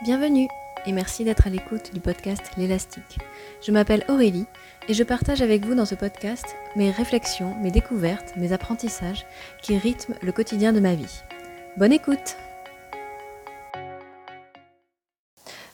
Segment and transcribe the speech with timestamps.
[0.00, 0.46] Bienvenue
[0.86, 3.18] et merci d'être à l'écoute du podcast L'élastique.
[3.60, 4.44] Je m'appelle Aurélie
[4.88, 6.44] et je partage avec vous dans ce podcast
[6.76, 9.26] mes réflexions, mes découvertes, mes apprentissages
[9.60, 11.22] qui rythment le quotidien de ma vie.
[11.78, 12.36] Bonne écoute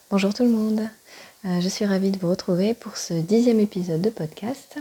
[0.09, 0.89] Bonjour tout le monde,
[1.45, 4.79] euh, je suis ravie de vous retrouver pour ce dixième épisode de podcast.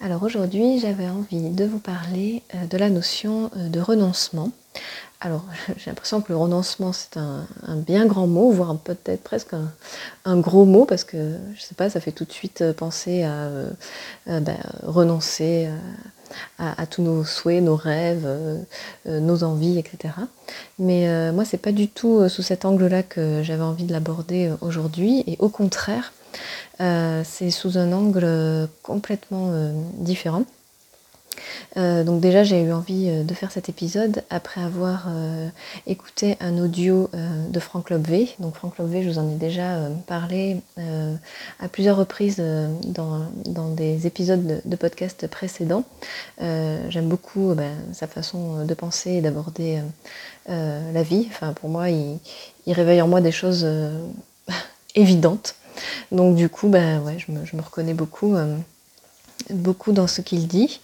[0.00, 4.50] Alors aujourd'hui j'avais envie de vous parler euh, de la notion euh, de renoncement.
[5.20, 5.44] Alors,
[5.76, 9.54] j'ai l'impression que le renoncement, c'est un, bien grand mot, voire peut-être presque
[10.24, 13.24] un, gros mot, parce que, je sais pas, ça fait tout de suite euh, penser
[13.24, 13.70] à euh,
[14.28, 15.68] euh, ben, renoncer
[16.58, 18.28] à, tous nos souhaits, nos rêves,
[19.06, 20.12] nos envies, etc.
[20.78, 25.24] Mais moi, c'est pas du tout sous cet angle-là que j'avais envie de l'aborder aujourd'hui,
[25.26, 26.12] et au contraire,
[26.78, 29.50] c'est sous un angle complètement
[29.94, 30.44] différent.
[31.76, 35.48] Euh, donc déjà j'ai eu envie euh, de faire cet épisode après avoir euh,
[35.86, 37.10] écouté un audio
[37.50, 38.30] de Franck Lobvé.
[38.38, 40.60] Donc Franck Lobvé, je vous en ai déjà parlé
[41.60, 42.42] à plusieurs reprises
[42.84, 45.84] dans, des épisodes de, podcast précédents.
[46.40, 49.80] J'aime beaucoup ben, sa façon de penser et d'aborder
[50.46, 51.26] la vie.
[51.30, 52.18] Enfin pour moi, il,
[52.66, 53.66] réveille en moi des choses
[54.94, 55.54] évidentes.
[56.12, 58.36] Donc du coup, ben, ouais, je me reconnais beaucoup
[59.50, 60.80] beaucoup dans ce qu'il dit.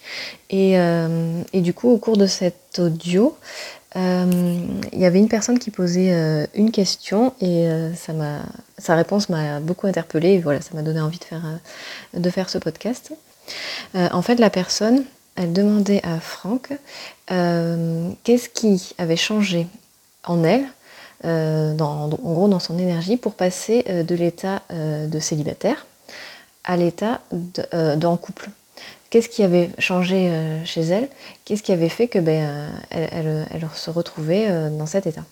[0.53, 3.37] Euh, et, du coup, au cours de cet audio,
[3.95, 4.59] euh,
[4.91, 7.67] il y avait une personne qui posait euh, une question et
[8.77, 10.33] sa réponse m'a beaucoup interpellée.
[10.33, 11.19] Et voilà, ça m'a donné envie
[12.13, 13.13] de faire, ce podcast.
[13.93, 15.03] en fait, la personne,
[15.35, 16.69] elle demandait à Franck
[17.27, 19.67] qu'est-ce qui avait changé
[20.23, 20.65] en elle,
[21.23, 25.85] en gros dans son énergie, pour passer de l'état de célibataire
[26.65, 27.21] à l'état
[27.73, 28.49] euh, d'en couple.
[29.09, 31.07] Qu'est-ce qui avait changé euh, chez elle?
[31.45, 35.23] Qu'est-ce qui avait fait que ben, euh, elle, se retrouvait dans cet état?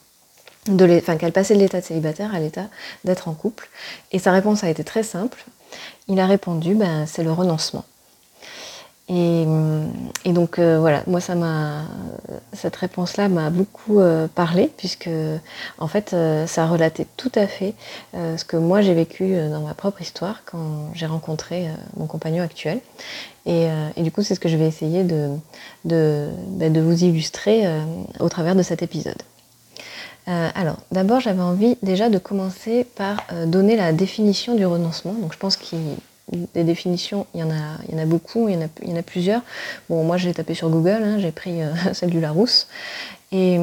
[0.70, 2.67] Enfin, qu'elle passait de l'état de célibataire à l'état
[3.03, 3.67] d'être en couple.
[4.13, 5.44] Et sa réponse a été très simple.
[6.07, 7.84] Il a répondu, ben, c'est le renoncement.
[9.09, 9.46] Et,
[10.25, 11.81] donc voilà, moi ça m'a
[12.53, 14.00] cette réponse-là m'a beaucoup
[14.34, 15.09] parlé puisque
[15.78, 16.16] en fait
[16.47, 17.74] ça relatait tout à fait
[18.13, 22.80] ce que moi j'ai vécu dans ma propre histoire quand j'ai rencontré mon compagnon actuel.
[23.46, 25.31] Et, du coup c'est ce que je vais essayer de,
[25.84, 27.68] de, bah, de vous illustrer
[28.22, 29.22] au travers de cet épisode.
[30.25, 35.13] alors, d'abord, j'avais envie déjà de commencer par donner la définition du renoncement.
[35.13, 35.97] Donc, je pense qu'il
[36.53, 39.01] des définitions, il y en a, il y en a beaucoup, il y en a,
[39.01, 39.41] plusieurs.
[39.89, 42.67] Bon, moi, j'ai tapé sur Google, hein, j'ai pris euh, celle du Larousse.
[43.31, 43.55] Et,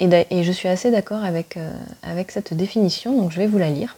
[0.00, 1.70] et, je suis assez d'accord avec, euh,
[2.02, 3.96] avec cette définition, donc je vais vous la lire.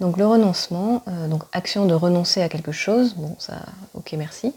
[0.00, 3.54] Donc le renoncement, euh, donc action de renoncer à quelque chose, bon ça,
[3.94, 4.52] ok merci,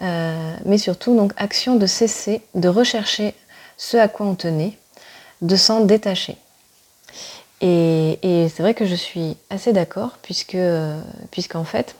[0.00, 3.34] mais surtout donc action de cesser de rechercher
[3.76, 4.76] ce à quoi on tenait,
[5.40, 6.36] de s'en détacher.
[7.60, 10.58] Et, c'est vrai que je suis assez d'accord, puisque,
[11.30, 11.94] puisqu'en fait,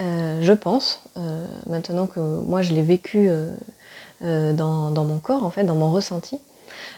[0.00, 5.50] euh, je pense, euh, maintenant que moi je l'ai vécu euh, dans, mon corps, en
[5.50, 6.40] fait, dans mon ressenti,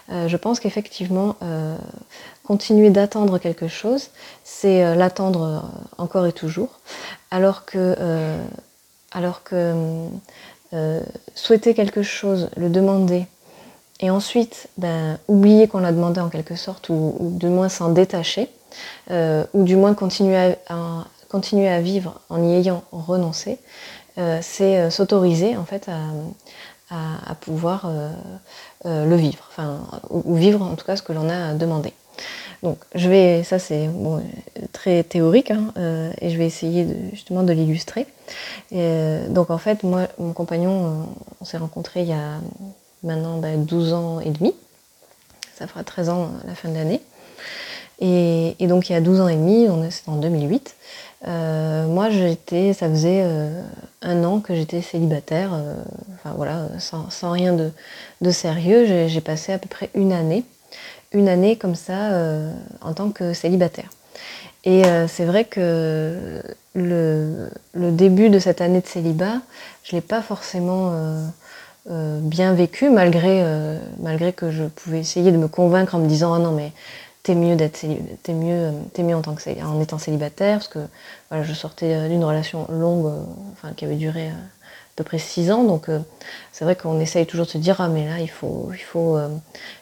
[0.09, 1.35] je pense qu'effectivement,
[2.45, 4.11] continuer d'attendre quelque chose,
[4.45, 5.65] c'est l'attendre
[5.99, 6.79] encore et toujours,
[7.33, 7.97] alors que,
[9.11, 9.75] alors que
[11.35, 13.27] souhaiter quelque chose, le demander,
[14.01, 18.49] et ensuite ben, oublier qu'on l'a demandé en quelque sorte, ou, du moins s'en détacher,
[19.11, 23.59] euh, ou du moins continuer à, continuer à vivre en y ayant renoncé,
[24.19, 27.91] euh, c'est euh, s'autoriser en fait à, pouvoir
[28.85, 29.81] le vivre, enfin,
[30.11, 31.93] ou, vivre en tout cas ce que l'on a demandé.
[32.63, 34.23] Donc je vais, ça c'est bon,
[34.73, 35.73] très théorique, hein,
[36.21, 38.07] et je vais essayer de, justement de l'illustrer.
[38.71, 41.09] donc en fait, moi, mon compagnon,
[41.41, 42.39] on s'est rencontrés il y a
[43.03, 44.55] maintenant 12 bah, ans et demi.
[45.59, 47.01] Ça fera 13 ans à la fin de l'année.
[47.99, 50.77] Et, donc il y a 12 ans et demi, c'était en 2008,
[51.27, 53.63] euh, moi j'étais, ça faisait euh,
[54.03, 55.75] un an que j'étais célibataire, euh,
[56.15, 59.07] enfin voilà, sans, rien de, sérieux.
[59.07, 60.45] J'ai passé à peu près une année,
[61.13, 62.11] une année comme ça
[62.83, 63.89] en tant que célibataire.
[64.65, 66.43] Et c'est vrai que
[66.75, 69.41] le, le, début de cette année de célibat,
[69.85, 70.93] je ne l'ai pas forcément
[71.89, 76.09] euh, bien vécu, malgré, euh, malgré que je pouvais essayer de me convaincre en me
[76.09, 76.73] disant ah non mais
[77.23, 77.85] t'es mieux d'être
[78.25, 80.81] t'es mieux t'es mieux en tant que étant célibataire parce que
[81.31, 83.13] voilà, je sortais d'une relation longue,
[83.53, 84.33] enfin qui avait duré à
[84.97, 86.01] peu près six ans, donc euh,
[86.51, 89.17] c'est vrai qu'on essaye toujours de se dire ah mais là il faut il faut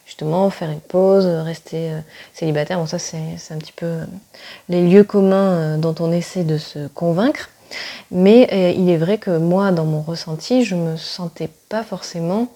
[0.05, 1.91] justement faire une pause, rester
[2.35, 2.79] célibataire.
[2.79, 3.17] Bon ça c'est
[3.51, 4.01] un petit peu
[4.69, 7.49] les lieux communs dont on essaie de se convaincre.
[8.11, 12.49] Mais euh, il est vrai que moi, dans mon ressenti, je me sentais pas forcément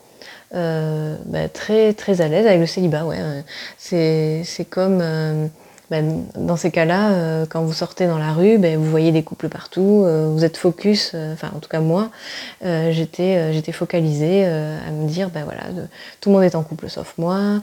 [0.55, 3.05] euh, bah, très, très à l'aise avec le célibat.
[3.05, 3.19] Ouais.
[3.79, 5.47] C'est comme, euh,
[5.91, 9.49] ben, dans ces cas-là, quand vous sortez dans la rue, ben, vous voyez des couples
[9.49, 12.11] partout, vous êtes focus, enfin en tout cas moi,
[12.63, 15.63] j'étais focalisée à me dire, ben voilà,
[16.21, 17.63] tout le monde est en couple sauf moi.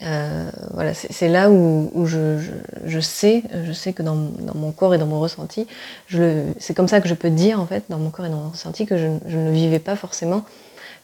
[0.00, 4.16] Voilà, c'est là où, je, sais, je sais que dans,
[4.54, 5.66] mon corps et dans mon ressenti,
[6.08, 8.50] c'est comme ça que je peux dire en fait, dans mon corps et dans mon
[8.50, 10.44] ressenti, que je, ne vivais pas forcément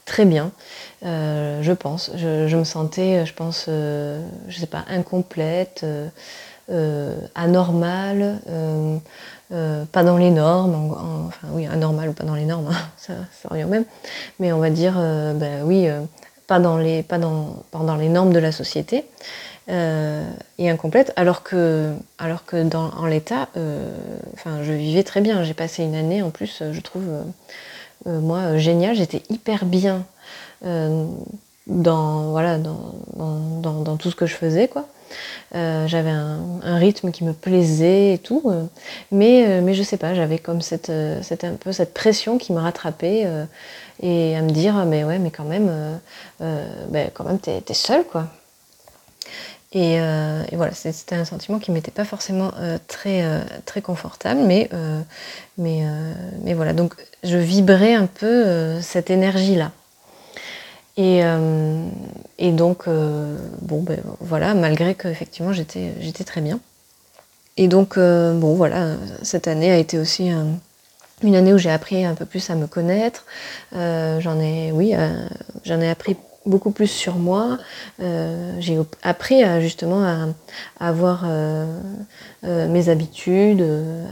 [0.05, 0.51] très bien,
[1.05, 2.11] euh, je pense.
[2.15, 5.85] Je, me sentais, je pense, euh, je sais pas, incomplète,
[6.69, 8.39] euh, anormale,
[9.91, 13.49] pas dans les normes, enfin oui, anormale ou pas dans les normes, hein, ça, ça
[13.49, 13.85] revient même,
[14.39, 15.87] mais on va dire, ben oui,
[16.51, 19.05] pas dans les, pas dans, les normes de la société.
[19.69, 23.47] et incomplète, alors que, alors que dans, en l'état,
[24.33, 25.43] enfin, je vivais très bien.
[25.43, 27.07] J'ai passé une année en plus, je trouve,
[28.07, 30.05] euh, moi, euh, génial, j'étais hyper bien
[30.65, 31.05] euh,
[31.67, 34.67] dans, voilà, dans, dans, dans, tout ce que je faisais.
[34.67, 34.87] quoi.
[35.53, 38.51] J'avais un, rythme qui me plaisait et tout,
[39.11, 40.91] mais, mais je sais pas, j'avais comme cette,
[41.21, 43.27] cette, un peu cette pression qui me rattrapait
[44.01, 45.99] et à me dire, mais ouais, mais quand même,
[46.39, 48.27] ben, quand même, t'es es seule, quoi.
[49.73, 49.99] Et,
[50.53, 52.51] voilà, c'était un sentiment qui m'était pas forcément
[52.87, 53.23] très,
[53.65, 54.69] très confortable, mais,
[55.57, 55.83] mais,
[56.43, 59.71] mais voilà, donc je vibrais un peu euh, cette énergie-là.
[61.01, 61.87] Et, euh,
[62.37, 66.59] et, donc, euh, bon, ben voilà, malgré qu'effectivement j'étais, j'étais très bien.
[67.57, 70.29] Et donc, bon, voilà, cette année a été aussi
[71.23, 73.25] une année où j'ai appris un peu plus à me connaître.
[73.73, 74.93] j'en ai, oui,
[75.65, 76.15] j'en ai appris
[76.45, 77.57] beaucoup plus sur moi.
[78.01, 80.27] Euh, j'ai appris justement à,
[80.79, 81.65] avoir euh,
[82.43, 83.63] euh, mes habitudes,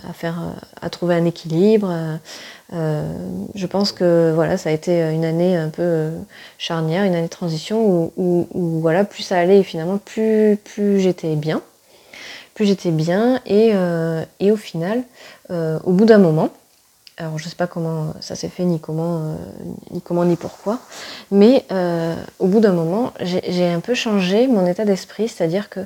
[0.07, 0.39] à faire,
[0.81, 1.91] à trouver un équilibre.
[2.71, 6.11] je pense que voilà, ça a été une année un peu
[6.57, 8.47] charnière, une année de transition où,
[8.81, 11.61] voilà, plus ça allait et finalement plus, plus j'étais bien,
[12.53, 13.73] plus j'étais bien et,
[14.51, 15.03] au final,
[15.49, 16.49] au bout d'un moment,
[17.19, 19.35] alors je ne sais pas comment ça s'est fait, ni comment, euh,
[19.91, 20.79] ni comment, ni pourquoi,
[21.31, 25.81] mais euh, au bout d'un moment, j'ai un peu changé mon état d'esprit, c'est-à-dire que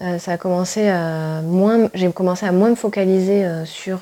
[0.00, 4.00] euh, ça a commencé à moins, j'ai commencé à moins me focaliser sur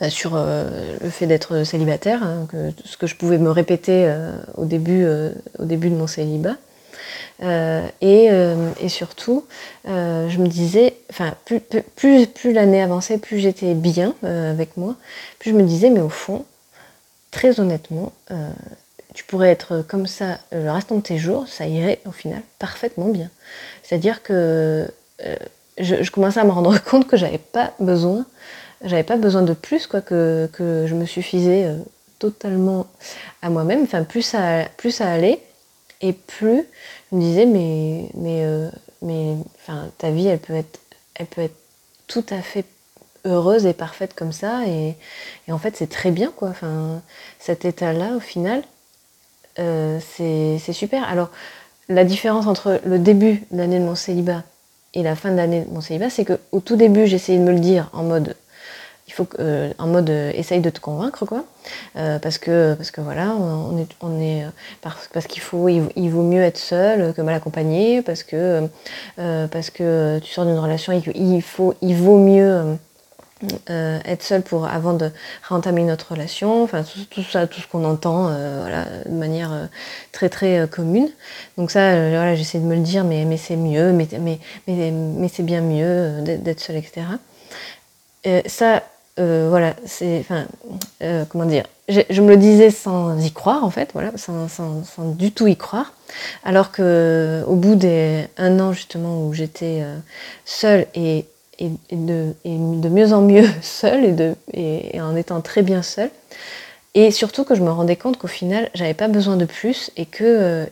[0.00, 4.14] bah, sur le fait d'être célibataire, hein, que, ce que je pouvais me répéter
[4.56, 5.04] au début,
[5.58, 6.54] au début de mon célibat.
[7.42, 9.44] Euh, euh, et, surtout,
[9.88, 11.34] euh, je me disais, enfin,
[11.96, 14.96] plus, l'année avançait, plus j'étais bien avec moi,
[15.38, 16.44] plus je me disais, mais au fond,
[17.30, 18.12] très honnêtement,
[19.14, 23.08] tu pourrais être comme ça le restant de tes jours, ça irait au final parfaitement
[23.08, 23.30] bien.
[23.82, 24.86] C'est-à-dire que
[25.78, 28.26] je, commençais à me rendre compte que j'avais pas besoin,
[28.84, 31.68] j'avais pas besoin de plus, quoi, que, je me suffisais
[32.18, 32.86] totalement
[33.40, 33.82] à moi-même.
[33.82, 34.34] Enfin, plus
[34.76, 35.40] plus ça allait,
[36.00, 36.66] et plus
[37.10, 40.78] je me disais, mais, mais, euh, ta vie, elle peut, être,
[41.14, 41.56] elle peut être
[42.06, 42.64] tout à fait
[43.24, 44.66] heureuse et parfaite comme ça.
[44.66, 44.94] Et,
[45.50, 46.48] en fait, c'est très bien, quoi.
[46.50, 47.02] Enfin,
[47.38, 48.62] cet état-là, au final,
[49.58, 51.08] euh, c'est super.
[51.08, 51.30] Alors,
[51.88, 54.44] la différence entre le début de l'année de mon célibat
[54.94, 57.52] et la fin de l'année de mon célibat, c'est qu'au tout début, j'essayais de me
[57.52, 58.36] le dire en mode
[59.10, 61.44] il faut euh, en mode euh, essaye de te convaincre quoi
[61.96, 64.44] euh, parce que parce que voilà on est on est
[64.82, 68.68] parce, parce qu'il faut il, vaut mieux être seul que mal accompagné parce que
[69.16, 72.76] parce que tu sors d'une relation il faut il vaut mieux
[73.68, 75.10] être seul pour avant de
[75.48, 79.70] rentamer une autre relation, enfin tout, ça, tout ce qu'on entend, voilà, de manière
[80.12, 81.08] très très commune.
[81.56, 84.38] Donc ça, voilà, j'essaie de me le dire, mais mais c'est mieux, mais mais
[84.68, 87.06] mais, mais c'est bien mieux d'être seul, etc.
[88.46, 88.82] ça,
[89.20, 90.46] euh, voilà, c'est, enfin,
[91.02, 94.48] euh, comment dire, je, me le disais sans y croire en fait, voilà, sans,
[95.12, 95.92] du tout y croire,
[96.42, 99.98] alors que au bout d'un an justement où j'étais euh,
[100.46, 101.26] seule et,
[101.92, 102.34] de,
[102.88, 106.10] mieux en mieux seule et, en étant très bien seule,
[106.94, 110.06] et surtout que je me rendais compte qu'au final j'avais pas besoin de plus et
[110.06, 110.66] que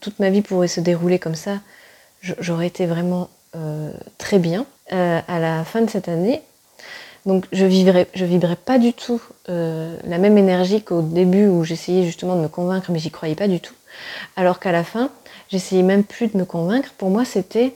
[0.00, 1.58] toute ma vie pourrait se dérouler comme ça,
[2.22, 3.28] j'aurais été vraiment
[4.16, 4.64] très bien.
[4.90, 6.40] à la fin de cette année,
[7.26, 12.04] donc je vivrais, vibrais pas du tout euh, la même énergie qu'au début où j'essayais
[12.04, 13.74] justement de me convaincre, mais j'y croyais pas du tout.
[14.36, 15.10] Alors qu'à la fin,
[15.50, 16.90] j'essayais même plus de me convaincre.
[16.96, 17.74] Pour moi, c'était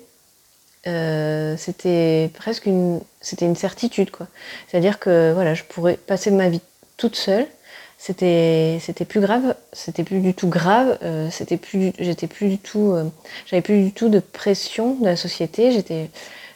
[0.86, 4.28] euh, c'était presque une c'était une certitude quoi.
[4.68, 6.60] C'est-à-dire que voilà, je pourrais passer ma vie
[6.96, 7.46] toute seule.
[7.98, 10.98] C'était c'était plus grave, c'était plus du tout grave.
[11.02, 12.94] Euh, c'était plus j'étais plus du tout
[13.46, 15.70] j'avais plus du tout de pression de la société.
[15.72, 16.10] J'étais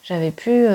[0.04, 0.66] j'avais plus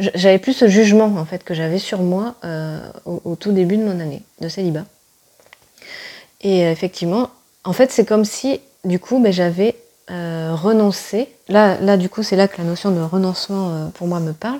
[0.00, 3.84] j'avais plus ce jugement en fait que j'avais sur moi euh, au, tout début de
[3.84, 4.84] mon année de célibat.
[6.40, 7.30] Et euh, effectivement,
[7.64, 9.76] en fait, c'est comme si du coup, ben, j'avais
[10.08, 14.32] renoncer, là, là du coup c'est là que la notion de renoncement pour moi me
[14.32, 14.58] parle,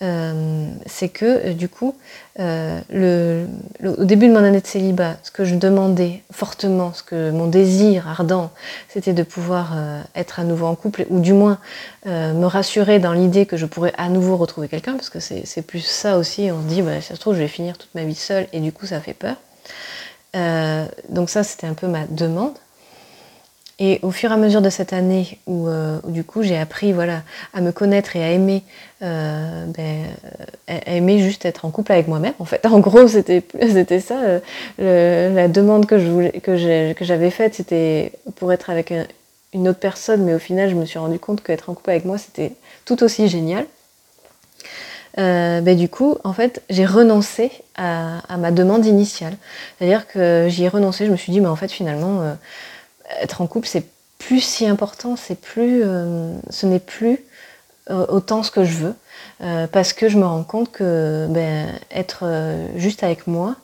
[0.00, 1.94] c'est que du coup,
[2.38, 3.46] le,
[3.84, 7.46] au début de mon année de célibat, ce que je demandais fortement, ce que mon
[7.46, 8.50] désir ardent,
[8.88, 9.76] c'était de pouvoir
[10.14, 11.58] être à nouveau en couple, ou du moins
[12.06, 15.80] me rassurer dans l'idée que je pourrais à nouveau retrouver quelqu'un, parce que c'est plus
[15.80, 18.14] ça aussi, on se dit, bah, ça se trouve, je vais finir toute ma vie
[18.14, 19.36] seule, et du coup ça fait peur.
[20.36, 22.54] Euh, donc ça, c'était un peu ma demande.
[23.80, 26.92] Et au fur et à mesure de cette année où, euh, du coup j'ai appris
[26.92, 27.22] voilà,
[27.54, 28.62] à me connaître et à aimer,
[29.02, 30.04] euh, ben,
[30.86, 32.64] aimer juste être en couple avec moi-même en fait.
[32.66, 33.42] En gros c'était,
[34.00, 34.40] ça,
[34.78, 38.92] la demande que, je voulais, que, j'avais faite c'était pour être avec
[39.52, 42.04] une autre personne, mais au final je me suis rendu compte qu'être en couple avec
[42.04, 42.52] moi c'était
[42.84, 43.64] tout aussi génial.
[45.18, 49.36] Euh, ben, du coup, en fait, j'ai renoncé à, ma demande initiale.
[49.78, 52.34] C'est-à-dire que j'y ai renoncé, je me suis dit, mais en fait, finalement, euh,
[53.20, 53.84] être en couple, c'est
[54.18, 57.24] plus si important, c'est plus, euh, ce n'est plus
[57.88, 58.94] autant ce que je veux,
[59.72, 62.24] parce que je me rends compte que ben, être
[62.76, 63.56] juste avec moi,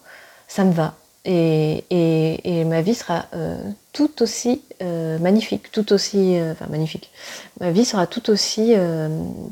[0.49, 0.97] ça me va.
[1.29, 3.59] Et, ma vie sera euh,
[3.93, 7.11] tout aussi euh, magnifique, tout aussi, euh, enfin magnifique.
[7.61, 8.75] Ma vie sera tout aussi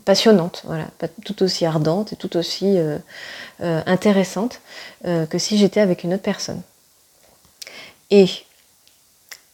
[0.04, 0.86] passionnante, voilà,
[1.24, 2.78] tout aussi ardente et tout aussi
[3.60, 4.60] intéressante
[5.04, 6.60] que si j'étais avec une autre personne.
[8.10, 8.26] Et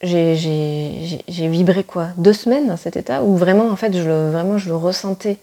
[0.03, 4.69] j'ai vibré quoi Deux semaines dans cet état où vraiment, en fait, je vraiment, je
[4.69, 5.39] le ressentais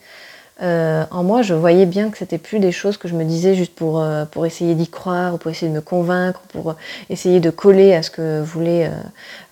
[0.62, 3.54] euh, en moi, je voyais bien que c'était plus des choses que je me disais
[3.54, 6.76] juste pour, euh, pour essayer d'y croire, ou pour essayer de me convaincre, pour
[7.10, 8.92] essayer de coller à ce que voulait euh,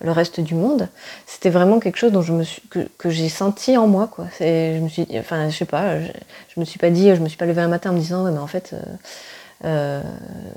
[0.00, 0.88] le reste du monde.
[1.26, 4.26] C'était vraiment quelque chose dont je me suis, que, j'ai senti en moi, quoi.
[4.40, 7.38] Je me suis, enfin, je sais pas, je, me suis pas dit, je me suis
[7.38, 8.74] pas levé un matin en me disant, ouais, mais en fait,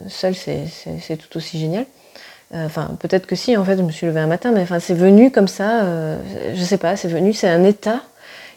[0.07, 1.85] seul, c'est tout aussi génial.
[2.51, 4.95] Enfin, peut-être que si, en fait, je me suis levé un matin, mais enfin, c'est
[4.95, 5.83] venu comme ça,
[6.53, 8.01] je sais pas, c'est venu, c'est un état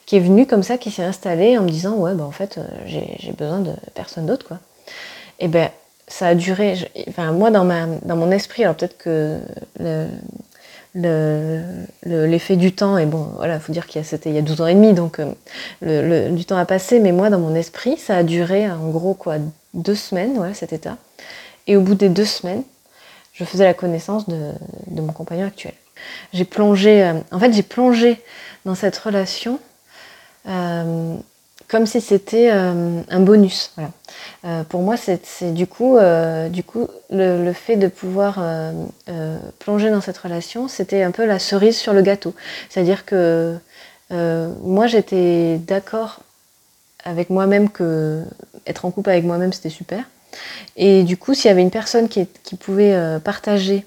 [0.07, 2.59] qui est venu comme ça, qui s'est installé en me disant ouais bah en fait
[2.59, 4.59] euh, j'ai besoin de personne d'autre quoi.
[5.39, 5.71] Et ben
[6.09, 6.77] ça a duré,
[7.09, 9.39] enfin moi dans ma dans mon esprit, alors peut-être que
[10.95, 14.43] l'effet du temps, et bon voilà, faut dire qu'il y a c'était il y a
[14.43, 15.21] 12 ans et demi, donc
[15.85, 19.15] euh, du temps a passé, mais moi dans mon esprit, ça a duré en gros
[19.15, 19.37] quoi
[19.75, 20.97] deux semaines, voilà cet état.
[21.69, 22.65] Et au bout des deux semaines,
[23.43, 24.53] je faisais la connaissance de,
[24.89, 25.75] mon compagnon actuel.
[26.33, 28.21] J'ai plongé, euh, en fait j'ai plongé
[28.65, 29.59] dans cette relation
[30.49, 31.17] euh,
[31.69, 33.75] comme si c'était euh, un bonus.
[34.69, 35.97] Pour moi, c'est du coup,
[36.51, 38.45] du coup le, le, fait de pouvoir
[39.61, 42.35] plonger dans cette relation, c'était un peu la cerise sur le gâteau.
[42.69, 43.57] C'est-à-dire que
[44.11, 46.21] moi, j'étais d'accord
[47.05, 48.23] avec moi-même que
[48.67, 50.05] être en couple avec moi-même, c'était super.
[50.77, 52.27] Et du coup, s'il y avait une personne qui,
[52.59, 53.85] pouvait partager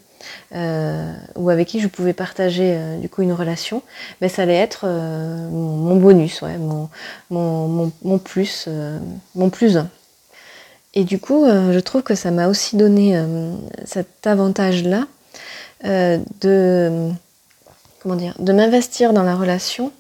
[0.54, 3.82] euh, ou avec qui je pouvais partager euh, du coup une relation,
[4.22, 6.42] mais ça allait être euh, mon, bonus,
[7.30, 8.70] mon, plus,
[9.36, 9.78] mon plus
[10.94, 13.20] Et du coup, je trouve que ça m'a aussi donné
[13.86, 15.08] cet avantage-là
[15.84, 17.12] de
[18.06, 19.92] m'investir dans la relation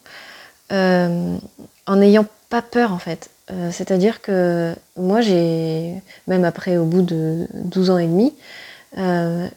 [0.69, 3.29] en n'ayant pas peur en fait.
[3.71, 8.33] C'est-à-dire que moi, j'ai, même après, au bout de 12 ans et demi,
[8.97, 9.47] euh,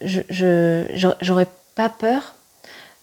[1.21, 2.35] j'aurais pas peur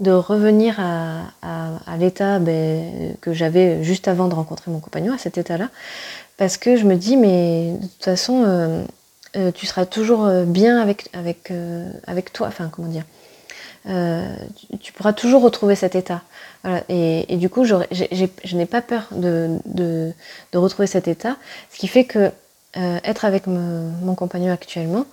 [0.01, 5.37] de revenir à, l'état ben, que j'avais juste avant de rencontrer mon compagnon, à cet
[5.37, 5.69] état-là,
[6.37, 8.83] parce que je me dis, mais de toute façon, euh,
[9.37, 11.53] euh, tu seras toujours bien avec, avec,
[12.05, 13.05] avec toi, enfin, comment dire,
[13.85, 16.21] tu, pourras toujours retrouver cet état.
[16.89, 20.13] Et, du coup, je n'ai pas peur de,
[20.53, 21.37] retrouver cet état,
[21.71, 22.31] ce qui fait que
[22.77, 25.05] euh, être avec mon compagnon actuellement,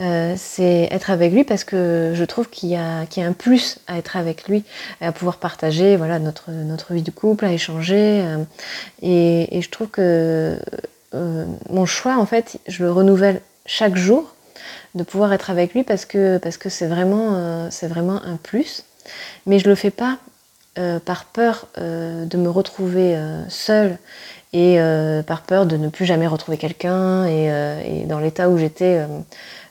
[0.00, 3.98] euh, c'est être avec lui parce que je trouve qu'il y, a, un plus à
[3.98, 4.62] être avec lui,
[5.00, 8.22] à pouvoir partager voilà, notre, notre vie de couple, à échanger.
[8.22, 8.44] Euh,
[9.02, 10.60] et, je trouve que
[11.12, 14.32] mon choix, en fait, je le renouvelle chaque jour
[14.94, 18.84] de pouvoir être avec lui parce que parce que c'est vraiment, c'est vraiment un plus.
[19.46, 20.18] Mais je le fais pas
[21.04, 23.18] par peur de me retrouver
[23.48, 23.98] seule
[24.52, 28.58] et euh, par peur de ne plus jamais retrouver quelqu'un et, euh, dans l'état où
[28.58, 29.06] j'étais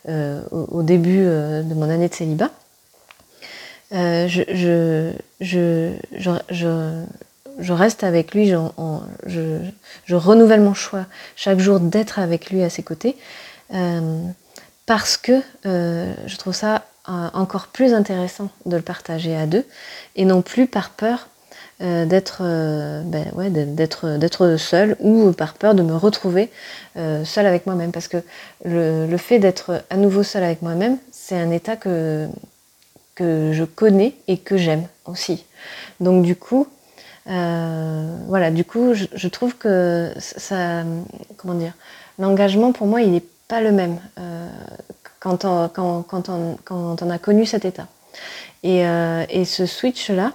[0.08, 2.52] euh, au, début de mon année de célibat.
[3.92, 5.94] Je, je, je,
[7.60, 11.06] je, reste avec lui, je, renouvelle mon choix
[11.36, 13.18] chaque jour d'être avec lui à ses côtés
[14.88, 19.66] parce que je trouve ça encore plus intéressant de le partager à deux
[20.16, 21.28] et non plus par peur
[21.80, 26.50] euh, d'être euh, ben, ouais, d'être seule ou par peur de me retrouver
[26.98, 27.92] euh, seule avec moi-même.
[27.92, 28.18] Parce que
[28.66, 32.28] le, fait d'être à nouveau seule avec moi-même c'est un état que
[33.14, 35.46] que je connais et que j'aime aussi.
[36.00, 36.68] Donc du coup,
[37.26, 40.84] voilà, du coup, je, trouve que ça,
[41.36, 41.74] comment dire,
[42.20, 44.00] l'engagement pour moi, il n'est pas le même
[45.20, 47.88] quand on, quand, quand, on, quand, on, a connu cet état.
[48.64, 48.82] Et,
[49.30, 50.34] et ce switch-là,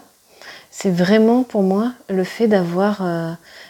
[0.70, 3.02] c'est vraiment pour moi le fait d'avoir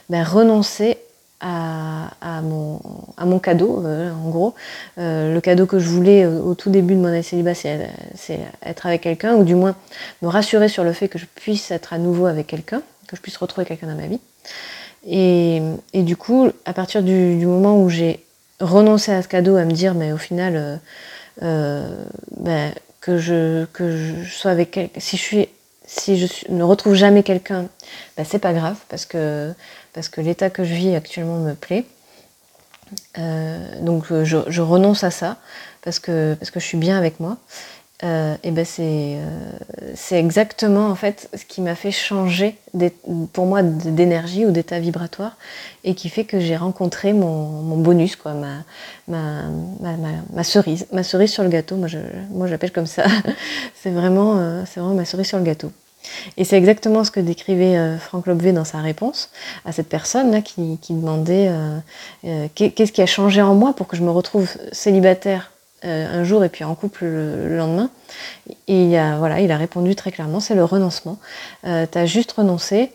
[0.08, 0.98] ben, renoncé
[1.42, 2.80] à, mon,
[3.16, 4.54] à mon cadeau, euh, en gros.
[4.98, 7.90] Euh, le cadeau que je voulais au, tout début de mon année célibat, c'est
[8.64, 9.74] être avec quelqu'un, ou du moins
[10.22, 13.20] me rassurer sur le fait que je puisse être à nouveau avec quelqu'un, que je
[13.20, 14.20] puisse retrouver quelqu'un dans ma vie.
[15.04, 15.60] Et,
[15.92, 18.24] et, du coup, à partir du, du moment où j'ai
[18.62, 20.80] renoncé à ce cadeau, à me dire, mais au final,
[21.42, 22.04] euh,
[22.36, 25.48] ben, que, je, que je sois avec quelqu'un, si je suis
[25.84, 27.66] si je ne retrouve jamais quelqu'un,
[28.16, 29.52] ben c'est pas grave parce que
[29.92, 31.84] parce que l'état que je vis actuellement me plaît.
[33.18, 35.38] Euh, donc euh, je, renonce à ça
[35.82, 37.36] parce que, parce que je suis bien avec moi.
[38.04, 39.18] Euh, et ben c'est
[39.94, 42.56] c'est exactement en fait ce qui m'a fait changer
[43.32, 45.36] pour moi d'énergie ou d'état vibratoire
[45.84, 48.64] et qui fait que j'ai rencontré mon, bonus quoi ma
[49.06, 49.44] ma,
[50.32, 51.76] ma, cerise ma cerise sur le gâteau.
[51.76, 51.98] Moi je
[52.30, 53.04] moi j'appelle comme ça.
[53.82, 55.70] C'est vraiment c'est vraiment ma cerise sur le gâteau.
[56.36, 59.30] Et c'est exactement ce que décrivait euh, Franck Lobvé dans sa réponse
[59.64, 61.78] à cette personne-là qui, demandait euh,
[62.24, 65.51] euh, qu'est-ce qui a changé en moi pour que je me retrouve célibataire
[65.84, 67.90] un jour et puis en couple le, lendemain.
[68.68, 71.18] Et il a, voilà, il a répondu très clairement, c'est le renoncement.
[71.64, 72.92] tu as juste renoncé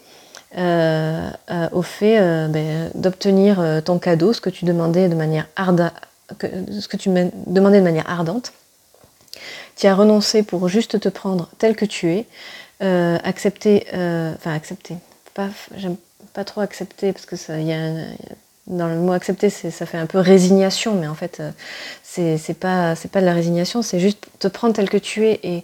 [0.56, 6.04] au fait ben, d'obtenir ton cadeau, ce que tu demandais de manière ardente,
[9.78, 12.26] tu as renoncé pour juste te prendre tel que tu es,
[12.82, 14.96] euh, accepter, euh, enfin accepter,
[15.34, 15.98] pas, j'aime
[16.34, 17.92] pas trop accepter parce que ça, y a,
[18.68, 22.96] dans le mot accepter, ça fait un peu résignation, mais en fait, euh, c'est pas,
[23.12, 25.64] pas de la résignation, c'est juste te prendre tel que tu es et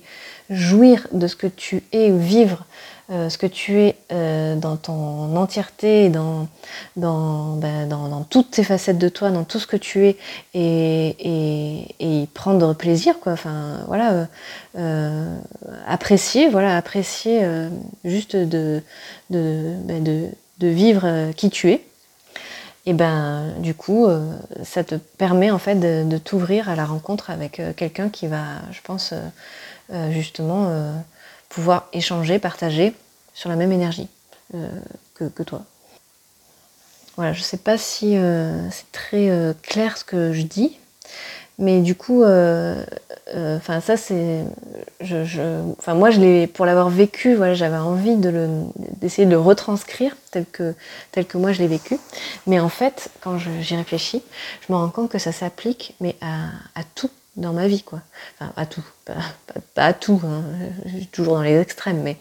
[0.49, 2.65] jouir de ce que tu es, vivre
[3.11, 6.47] euh, ce que tu es euh, dans ton entièreté, dans,
[6.95, 10.17] dans, ben, dans, dans, toutes tes facettes de toi, dans tout ce que tu es,
[10.53, 13.33] et, et, prendre plaisir, quoi.
[13.33, 14.27] Enfin, voilà,
[15.85, 17.45] apprécier, voilà, apprécier
[18.05, 18.81] juste de,
[19.29, 21.81] de, ben, de, vivre qui tu es.
[22.85, 24.07] Et ben, du coup,
[24.63, 28.81] ça te permet en fait de, t'ouvrir à la rencontre avec quelqu'un qui va, je
[28.81, 29.13] pense,
[30.11, 30.93] justement
[31.47, 32.93] pouvoir échanger, partager
[33.33, 34.07] sur la même énergie
[34.55, 34.67] euh,
[35.15, 35.63] que, toi.
[37.15, 40.77] Voilà, je ne sais pas si euh, c'est très euh, clair ce que je dis,
[41.59, 44.43] mais du coup, enfin ça c'est,
[45.01, 48.49] je, enfin moi je l'ai, pour l'avoir vécu, voilà, j'avais envie de le,
[49.01, 50.73] d'essayer de le retranscrire tel que,
[51.11, 51.97] tel que moi je l'ai vécu,
[52.47, 54.23] mais en fait, quand j'y réfléchis,
[54.67, 56.47] je me rends compte que ça s'applique, mais à,
[56.79, 58.01] à tout dans ma vie, quoi.
[58.37, 59.15] Enfin, à tout, pas,
[59.75, 60.43] à tout, hein.
[61.11, 62.17] toujours dans les extrêmes, mais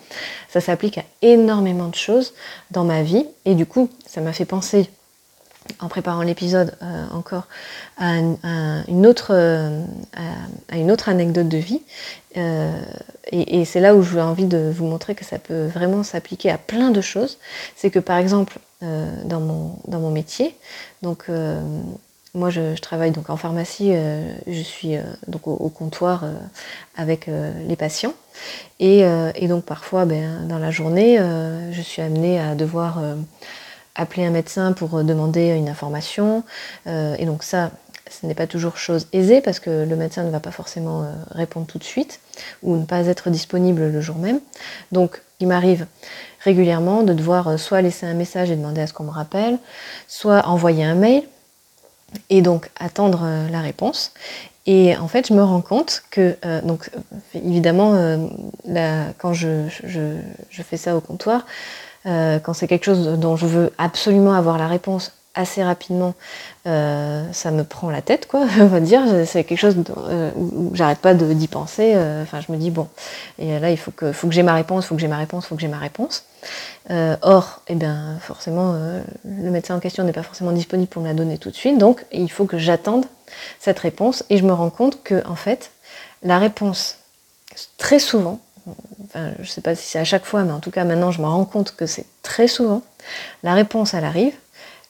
[0.49, 2.33] ça s'applique à énormément de choses
[2.71, 3.27] dans ma vie.
[3.45, 4.89] Et du coup, ça m'a fait penser,
[5.81, 7.47] en préparant l'épisode euh, encore,
[7.99, 9.85] à, une autre, euh,
[10.69, 11.83] à, une autre anecdote de vie.
[12.37, 12.73] Euh,
[13.31, 16.59] et, c'est là où j'ai envie de vous montrer que ça peut vraiment s'appliquer à
[16.59, 17.39] plein de choses.
[17.77, 20.57] C'est que par exemple, dans, mon, dans mon métier,
[21.03, 21.31] donc
[22.35, 23.93] moi, je, travaille donc en pharmacie,
[24.49, 24.97] je suis
[25.29, 26.25] donc au, comptoir
[26.97, 27.31] avec
[27.69, 28.15] les patients.
[28.81, 29.05] Et,
[29.43, 31.19] donc parfois, ben, dans la journée,
[31.71, 33.01] je suis amenée à devoir
[33.95, 36.45] appeler un médecin pour demander une information.
[36.87, 37.71] et donc ça,
[38.11, 41.67] ce n'est pas toujours chose aisée parce que le médecin ne va pas forcément répondre
[41.67, 42.21] tout de suite
[42.63, 44.41] ou ne pas être disponible le jour même.
[44.93, 45.87] Donc il m'arrive
[46.41, 49.59] régulièrement de devoir soit laisser un message et demander à ce qu'on me rappelle,
[50.09, 51.25] soit envoyer un mail
[52.31, 54.13] et donc attendre euh, la réponse.
[54.67, 56.91] Et en fait, je me rends compte que, euh, donc
[57.35, 58.17] évidemment, euh,
[59.19, 59.67] quand je,
[60.51, 61.47] fais ça au comptoir,
[62.05, 66.15] quand c'est quelque chose dont je veux absolument avoir la réponse assez rapidement,
[66.65, 69.03] ça me prend la tête, quoi, on va dire.
[69.27, 69.77] C'est quelque chose
[70.37, 71.95] où j'arrête pas d'y penser.
[72.23, 72.89] Enfin, je me dis, bon,
[73.39, 75.19] et là, il faut que, faut que j'ai ma réponse, il faut que j'ai ma
[75.19, 76.25] réponse, il faut que j'ai ma réponse.
[76.91, 81.03] Euh, or, eh bien, forcément, euh, le médecin en question n'est pas forcément disponible pour
[81.03, 83.07] me la donner tout de suite, donc il faut que j'attende
[83.61, 85.71] cette réponse et je me rends compte que, en fait,
[86.23, 86.99] la réponse,
[87.79, 88.41] très souvent,
[89.15, 91.21] je ne sais pas si c'est à chaque fois, mais en tout cas maintenant je
[91.21, 92.83] me rends compte que c'est très souvent,
[93.43, 94.35] la réponse elle arrive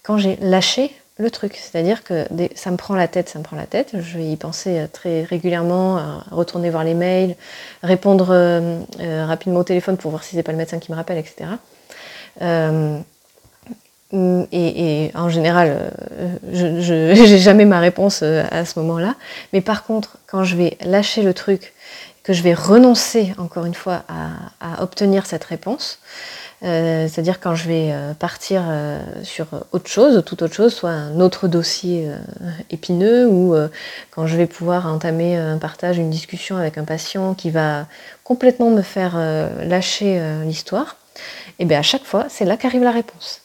[0.03, 1.57] quand j'ai lâché le truc.
[1.57, 3.91] C'est-à-dire que ça me prend la tête, ça me prend la tête.
[3.93, 7.37] Je vais y penser euh, très régulièrement, retourner voir les mails,
[7.83, 8.35] répondre
[8.99, 11.51] rapidement au téléphone pour voir si c'est pas le médecin qui me rappelle, etc.
[12.41, 12.99] Euh,
[14.13, 15.91] Mm, et, en général,
[16.53, 19.15] je n'ai jamais ma réponse à ce moment-là.
[19.53, 21.73] Mais par contre, quand je vais lâcher le truc,
[22.23, 24.05] que je vais renoncer, encore une fois,
[24.61, 25.99] à obtenir cette réponse,
[26.65, 30.91] euh, c'est-à-dire quand je vais euh, partir euh, sur autre chose, toute autre chose, soit
[30.91, 32.09] un autre dossier
[32.71, 33.55] épineux, ou
[34.11, 37.87] quand je vais pouvoir entamer un partage, une discussion avec un patient qui va
[38.25, 39.17] complètement me faire
[39.65, 40.97] lâcher l'histoire,
[41.59, 43.43] et bien à chaque fois, c'est là qu'arrive la réponse.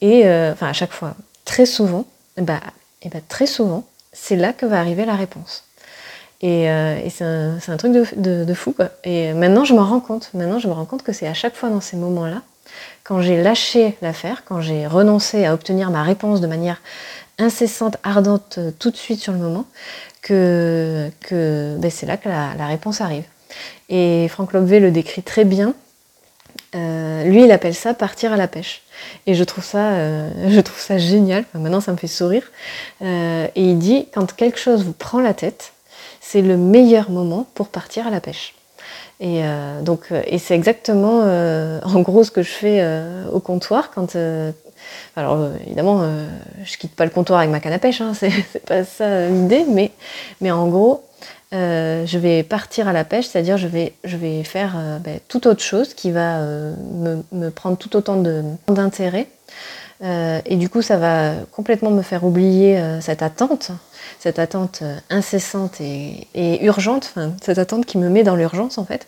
[0.00, 2.06] Et enfin à chaque fois, très souvent,
[2.36, 2.60] et ben,
[3.02, 5.64] et ben, très souvent, c'est là que va arriver la réponse.
[6.40, 6.68] Et,
[7.10, 8.72] c'est un, truc de, de, fou.
[8.72, 8.90] Quoi.
[9.04, 10.30] Et maintenant, je me rends compte.
[10.34, 12.42] Maintenant, je me rends compte que c'est à chaque fois dans ces moments-là
[13.04, 16.80] quand j'ai lâché l'affaire, quand j'ai renoncé à obtenir ma réponse de manière
[17.38, 19.66] incessante, ardente, euh, tout de suite sur le moment,
[20.22, 23.24] que, ben, c'est là que la, réponse arrive.
[23.90, 25.74] Et Franck Lobvé le décrit très bien.
[26.74, 28.82] Euh, lui, il appelle ça partir à la pêche.
[29.26, 31.44] Et je trouve ça, euh, je trouve ça génial.
[31.52, 32.50] maintenant, ça me fait sourire.
[33.02, 35.73] et il dit quand quelque chose vous prend la tête,
[36.26, 38.54] c'est le meilleur moment pour partir à la pêche.
[39.20, 42.84] Et euh, donc, euh, et c'est exactement, euh, en gros, ce que je fais
[43.32, 44.16] au comptoir quand.
[45.16, 46.02] alors, évidemment,
[46.64, 49.64] je quitte pas le comptoir avec ma canne à pêche, hein, c'est pas ça l'idée,
[49.68, 49.92] mais,
[50.40, 51.04] mais en gros,
[51.52, 55.62] je vais partir à la pêche, c'est-à-dire je vais, je vais faire ben, toute autre
[55.62, 58.16] chose qui va me, me, prendre tout autant
[58.68, 59.28] d'intérêt.
[60.02, 63.72] Et du coup, ça va complètement me faire oublier cette attente
[64.18, 69.06] cette attente euh, incessante et, urgente, cette attente qui me met dans l'urgence en fait.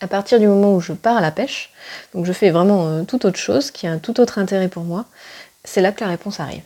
[0.00, 1.70] À partir du moment où je pars à la pêche,
[2.14, 4.84] donc je fais vraiment euh, tout autre chose, qui a un tout autre intérêt pour
[4.84, 5.04] moi,
[5.64, 6.62] c'est là que la réponse arrive.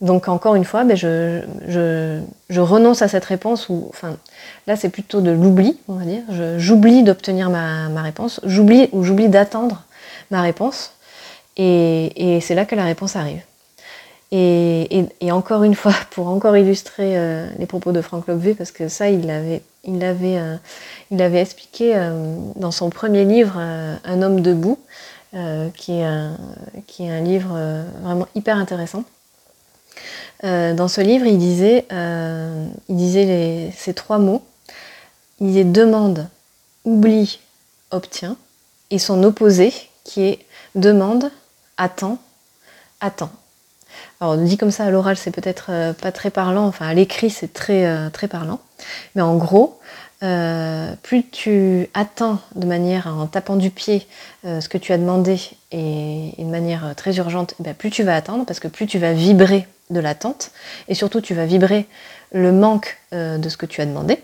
[0.00, 2.22] Donc encore une fois, ben, je,
[2.58, 3.92] renonce à cette réponse, ou
[4.66, 6.22] là c'est plutôt de l'oubli, on va dire.
[6.58, 9.84] J'oublie d'obtenir ma, ma, réponse, j'oublie ou j'oublie d'attendre
[10.32, 10.94] ma réponse,
[11.56, 13.42] et, c'est là que la réponse arrive.
[14.30, 18.88] Et, encore une fois, pour encore illustrer euh, les propos de Franck Lobvé, parce que
[18.88, 24.78] ça, il l'avait il avait, euh, expliqué euh, dans son premier livre, Un homme debout,
[25.74, 26.36] qui, est un,
[26.86, 27.58] qui est un livre
[28.02, 29.04] vraiment hyper intéressant.
[30.42, 34.42] dans ce livre, il disait, il disait ces trois mots.
[35.40, 36.28] Il disait demande,
[36.84, 37.40] oublie,
[37.90, 38.36] obtient,
[38.90, 39.72] et son opposé
[40.04, 40.38] qui est
[40.74, 41.30] demande,
[41.76, 42.18] attend,
[43.00, 43.30] attend.
[44.20, 47.30] Alors dit comme ça à l'oral, c'est peut-être euh, pas très parlant, enfin à l'écrit
[47.30, 48.60] c'est très, euh, parlant.
[49.14, 49.80] Mais en gros,
[50.22, 54.06] euh, plus tu attends de manière en tapant du pied
[54.44, 55.40] ce que tu as demandé
[55.72, 58.98] et, de manière très urgente, eh ben, plus tu vas attendre parce que plus tu
[58.98, 60.52] vas vibrer de l'attente
[60.88, 61.86] et surtout tu vas vibrer
[62.32, 64.20] le manque de ce que tu as demandé.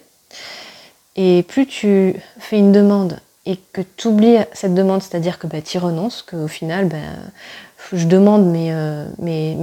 [1.17, 5.63] Et plus tu fais une demande et que tu oublies cette demande, c'est-à-dire que bah,
[5.63, 7.03] tu y renonces, qu'au final, ben,
[7.95, 9.09] je demande, mais, euh,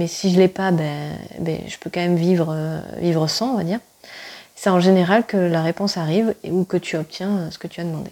[0.08, 3.62] si je l'ai pas, ben, je peux quand même vivre, euh, vivre sans, on va
[3.62, 3.78] dire.
[4.56, 7.80] C'est en général que la réponse arrive ou que tu obtiens euh, ce que tu
[7.80, 8.10] as demandé.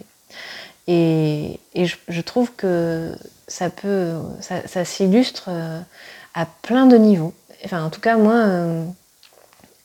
[0.87, 3.13] Et, je, trouve que
[3.49, 5.49] ça s'illustre
[6.33, 7.33] à plein de niveaux.
[7.65, 8.45] Enfin, en tout cas, moi,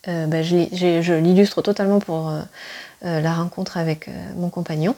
[0.06, 2.30] je l'illustre totalement pour
[3.02, 4.94] la rencontre avec mon compagnon.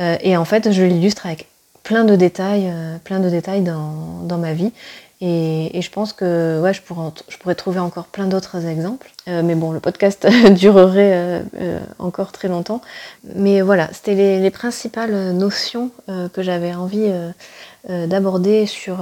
[0.00, 1.46] Et en fait, je l'illustre avec
[1.82, 4.72] plein de détails, euh, plein de détails dans, ma vie.
[5.20, 9.10] Et, je pense que ouais, je, pourrais, je pourrais trouver encore plein d'autres exemples.
[9.28, 12.80] Euh, mais bon, le podcast durerait euh, encore très longtemps.
[13.34, 15.90] Mais voilà, c'était les, principales notions
[16.32, 17.10] que j'avais envie
[17.88, 18.98] d'aborder sur,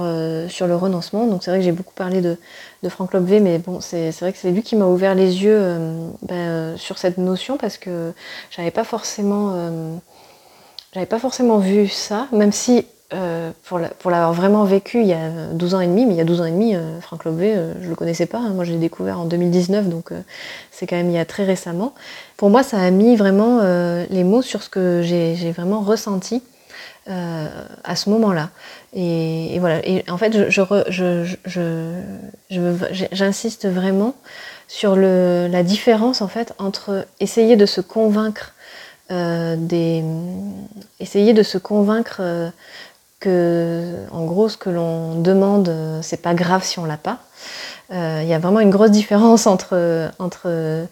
[0.47, 1.27] sur le renoncement.
[1.27, 2.37] Donc c'est vrai que j'ai beaucoup parlé de,
[2.83, 5.77] de Franck Lobvé, mais bon, c'est vrai que c'est lui qui m'a ouvert les yeux
[6.21, 8.13] ben, sur cette notion parce que
[8.51, 10.01] j'avais pas forcément
[10.93, 15.29] j'avais pas forcément vu ça, même si euh, pour l'avoir vraiment vécu il y a
[15.53, 17.55] 12 ans et demi, mais il y a 12 ans et demi, euh, Franck Lobvé,
[17.55, 18.37] euh, je le connaissais pas.
[18.37, 18.51] Hein.
[18.53, 20.11] moi, je l'ai découvert en 2019, donc
[20.71, 21.95] c'est quand même il y a très récemment.
[22.37, 23.61] Pour moi, ça a mis vraiment
[24.09, 26.43] les mots sur ce que j'ai vraiment ressenti
[27.07, 28.49] à ce moment-là.
[28.93, 29.85] Et, voilà.
[29.87, 30.49] Et en fait,
[33.11, 34.13] j'insiste vraiment
[34.67, 38.58] sur le, la différence en fait entre essayer de se convaincre euh,
[39.09, 40.03] des,
[40.99, 42.49] essayer de se convaincre euh,
[43.19, 47.19] que, en gros, ce que l'on demande, euh, c'est pas grave si on l'a pas.
[47.91, 50.87] Il y a vraiment une grosse différence entre, entre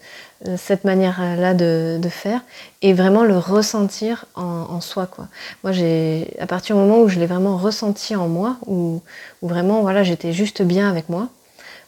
[0.56, 2.42] cette manière-là de, de, faire
[2.82, 5.06] et vraiment le ressentir en, soi.
[5.06, 5.28] Quoi.
[5.64, 9.04] Moi, j'ai, à partir du moment où je l'ai vraiment ressenti en moi, où,
[9.44, 11.28] où vraiment, voilà, j'étais juste bien avec moi,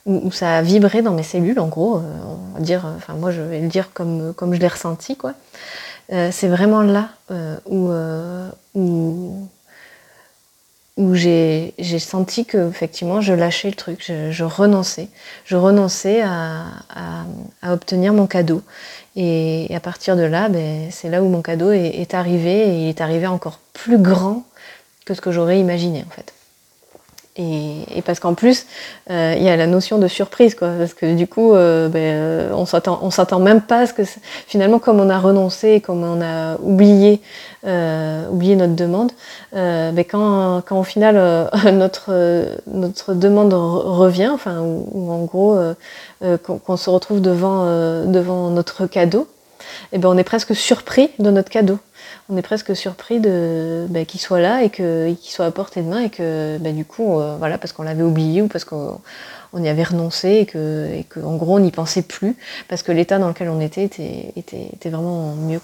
[0.05, 2.03] où, ça a vibré dans mes cellules, en gros,
[2.53, 5.33] on va dire, enfin, moi, je vais le dire comme, comme je l'ai ressenti, quoi.
[6.11, 9.47] Euh, c'est vraiment là euh, euh, où,
[10.97, 15.07] où j'ai senti que effectivement je lâchais le truc, je, renonçais,
[15.45, 16.65] je renonçais à,
[17.63, 18.63] obtenir mon cadeau.
[19.15, 22.89] Et, à partir de là, ben, c'est là où mon cadeau est, arrivé et il
[22.89, 24.45] est arrivé encore plus grand
[25.05, 26.33] que ce que j'aurais imaginé en fait.
[27.41, 28.65] Et, parce qu'en plus,
[29.09, 30.71] euh, il y a la notion de surprise, quoi.
[30.77, 33.93] Parce que du coup, euh, ben, euh, on s'attend, on s'attend même pas à ce
[33.93, 34.03] que
[34.45, 37.21] finalement, comme on a renoncé, comme on a oublié,
[37.63, 39.11] oublié notre demande,
[39.53, 41.15] ben, quand, quand au final
[41.73, 42.11] notre
[42.67, 45.57] notre demande revient, enfin, ou, en gros,
[46.43, 47.65] qu'on, se retrouve devant
[48.05, 49.27] devant notre cadeau,
[49.93, 51.79] et ben on est presque surpris de notre cadeau
[52.29, 55.87] on est presque surpris de bah, qu'il soit là et qu'il soit à portée de
[55.87, 59.01] main et que bah, du coup, euh, voilà, parce qu'on l'avait oublié ou parce qu'on
[59.55, 62.37] y avait renoncé et que, et en gros on n'y pensait plus
[62.67, 63.83] parce que l'état dans lequel on était
[64.35, 65.59] était, vraiment mieux.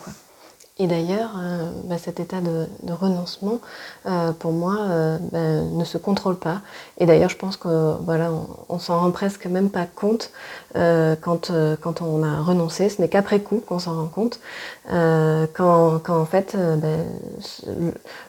[0.78, 3.62] Et d'ailleurs, euh, bah, cet état de, renoncement,
[4.08, 6.60] euh, pour moi, euh, bah, ne se contrôle pas.
[6.98, 8.30] Et d'ailleurs, je pense que voilà,
[8.68, 10.32] on, s'en rend presque même pas compte
[10.74, 12.90] quand, quand on a renoncé.
[12.90, 14.42] Ce n'est qu'après coup qu'on s'en rend compte.
[14.90, 16.88] Quand, quand, en fait, bah,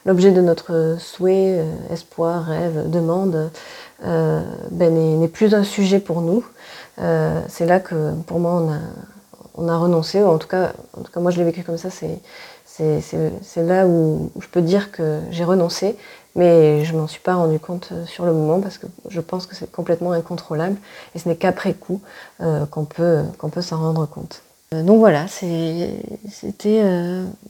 [0.05, 3.51] l'objet de notre souhait, espoir, rêve, demande
[4.05, 6.45] n'est plus un sujet pour nous.
[6.97, 8.79] C'est là que, pour moi, on a
[9.57, 11.91] on a renoncé, en tout cas, en tout cas moi je l'ai vécu comme ça,
[11.91, 12.21] c'est,
[12.65, 15.97] c'est, là où, je peux dire que j'ai renoncé,
[16.35, 19.47] mais je m'en suis pas rendu compte euh, sur le moment parce que je pense
[19.47, 20.77] que c'est complètement incontrôlable
[21.15, 22.03] et ce n'est qu'après coup
[22.43, 24.43] euh, qu'on peut, qu'on peut s'en rendre compte.
[24.75, 26.83] Euh, donc voilà, c'était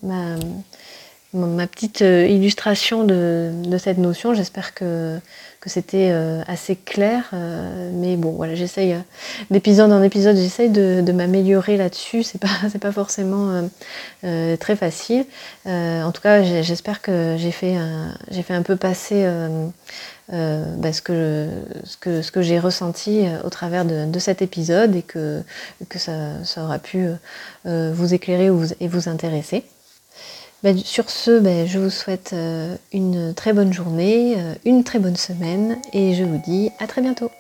[0.02, 0.36] ma,
[1.34, 4.34] ma, petite illustration de, de cette notion.
[4.34, 5.20] J'espère que
[5.66, 7.30] c'était euh, assez clair.
[7.32, 9.00] Euh, mais bon, voilà, j'essaye euh,
[9.50, 12.22] d'épisode en épisode, j'essaye de, m'améliorer là-dessus.
[12.22, 13.68] C'est pas, c'est pas forcément
[14.22, 15.24] très facile.
[15.64, 19.26] en tout cas, j'espère que j'ai fait, un, j'ai fait un peu passer
[20.28, 21.48] bah, ce que,
[21.84, 25.42] ce que, ce que j'ai ressenti au travers de, cet épisode et que,
[25.88, 27.06] que ça, ça aura pu
[27.64, 29.64] vous éclairer et vous intéresser.
[30.66, 34.98] Bah, sur ce, bah, je vous souhaite euh, une très bonne journée, euh, une très
[34.98, 37.30] bonne semaine et je vous dis à très bientôt.